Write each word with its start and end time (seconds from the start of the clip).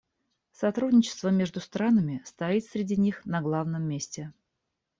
Сотрудничество 0.53 1.29
между 1.29 1.59
странами 1.59 2.23
стоит 2.25 2.65
среди 2.65 2.95
них 2.97 3.23
на 3.27 3.39
главном 3.39 3.83
месте. 3.83 4.33